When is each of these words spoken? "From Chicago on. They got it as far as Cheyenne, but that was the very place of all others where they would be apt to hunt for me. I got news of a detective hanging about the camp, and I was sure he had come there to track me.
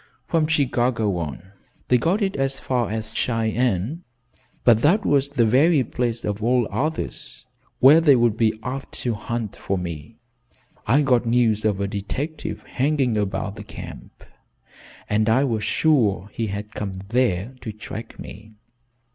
"From 0.25 0.47
Chicago 0.47 1.15
on. 1.17 1.51
They 1.89 1.99
got 1.99 2.23
it 2.23 2.35
as 2.35 2.59
far 2.59 2.89
as 2.89 3.13
Cheyenne, 3.13 4.03
but 4.63 4.81
that 4.81 5.05
was 5.05 5.29
the 5.29 5.45
very 5.45 5.83
place 5.83 6.25
of 6.25 6.41
all 6.41 6.67
others 6.71 7.45
where 7.79 8.01
they 8.01 8.15
would 8.15 8.35
be 8.35 8.57
apt 8.63 8.93
to 9.03 9.13
hunt 9.13 9.55
for 9.55 9.77
me. 9.77 10.17
I 10.87 11.03
got 11.03 11.27
news 11.27 11.65
of 11.65 11.79
a 11.79 11.87
detective 11.87 12.63
hanging 12.63 13.15
about 13.15 13.57
the 13.57 13.63
camp, 13.63 14.23
and 15.07 15.29
I 15.29 15.43
was 15.43 15.63
sure 15.63 16.31
he 16.33 16.47
had 16.47 16.73
come 16.73 17.03
there 17.09 17.53
to 17.61 17.71
track 17.71 18.17
me. 18.17 18.55